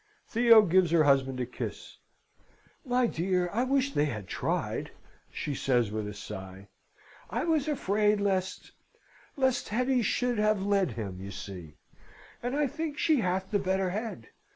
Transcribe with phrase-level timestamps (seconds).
[0.27, 1.97] Theo gives her husband a kiss.
[2.83, 4.89] "My dear, I wish they had tried,"
[5.29, 6.69] she says with a sigh.
[7.29, 8.71] "I was afraid lest
[9.37, 11.75] lest Hetty should have led him, you see;
[12.41, 14.29] and I think she hath the better head.